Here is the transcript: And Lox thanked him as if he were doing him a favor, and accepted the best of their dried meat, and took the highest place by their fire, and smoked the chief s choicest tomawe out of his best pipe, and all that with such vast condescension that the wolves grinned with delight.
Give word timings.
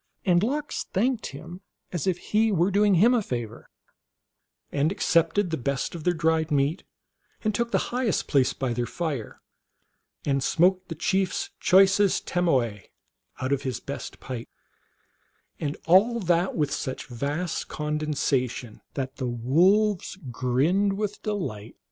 And 0.25 0.41
Lox 0.41 0.85
thanked 0.85 1.27
him 1.27 1.61
as 1.91 2.07
if 2.07 2.17
he 2.17 2.51
were 2.51 2.71
doing 2.71 2.95
him 2.95 3.13
a 3.13 3.21
favor, 3.21 3.69
and 4.71 4.91
accepted 4.91 5.51
the 5.51 5.57
best 5.59 5.93
of 5.93 6.03
their 6.05 6.11
dried 6.15 6.49
meat, 6.49 6.81
and 7.43 7.53
took 7.53 7.69
the 7.69 7.77
highest 7.93 8.27
place 8.27 8.51
by 8.51 8.73
their 8.73 8.87
fire, 8.87 9.43
and 10.25 10.41
smoked 10.43 10.87
the 10.89 10.95
chief 10.95 11.29
s 11.29 11.49
choicest 11.59 12.25
tomawe 12.25 12.79
out 13.41 13.51
of 13.53 13.61
his 13.61 13.79
best 13.79 14.19
pipe, 14.19 14.49
and 15.59 15.77
all 15.85 16.19
that 16.19 16.55
with 16.55 16.71
such 16.71 17.05
vast 17.05 17.67
condescension 17.67 18.81
that 18.95 19.17
the 19.17 19.27
wolves 19.27 20.17
grinned 20.31 20.93
with 20.93 21.21
delight. 21.21 21.75